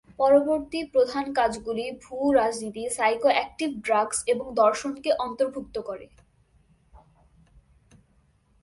পরবর্তী 0.19 0.79
প্রধান 0.83 1.25
কাজগুলি 1.33 1.85
ভূ-রাজনীতি, 2.03 2.83
সাইকোঅ্যাক্টিভ 2.89 3.69
ড্রাগস 3.81 4.19
এবং 4.27 4.45
দর্শনকে 4.55 5.09
অন্তর্ভুক্ত 5.19 5.75
করে। 5.79 6.05